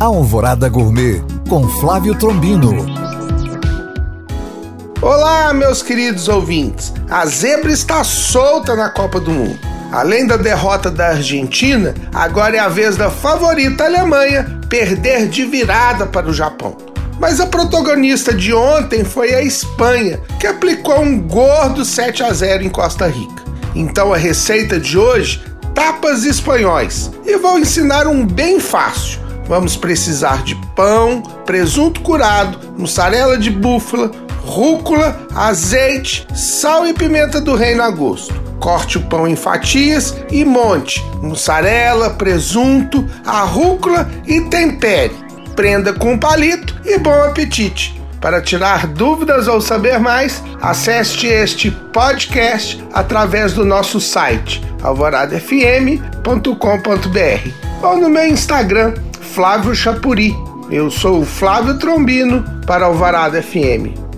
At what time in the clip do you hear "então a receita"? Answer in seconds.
23.74-24.80